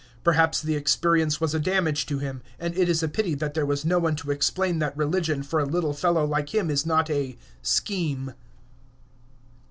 Perhaps 0.23 0.63
the 0.63 0.75
experience 0.75 1.39
was 1.39 1.53
a 1.53 1.59
damage 1.59 2.07
to 2.07 2.17
him; 2.17 2.41
and 2.57 2.75
it 2.75 2.89
is 2.89 3.03
a 3.03 3.07
pity 3.07 3.35
that 3.35 3.53
there 3.53 3.67
was 3.67 3.85
no 3.85 3.99
one 3.99 4.15
to 4.15 4.31
explain 4.31 4.79
that 4.79 4.97
religion 4.97 5.43
for 5.43 5.59
a 5.59 5.63
little 5.63 5.93
fellow 5.93 6.25
like 6.25 6.55
him 6.55 6.71
is 6.71 6.87
not 6.87 7.07
a 7.11 7.37
"scheme." 7.61 8.33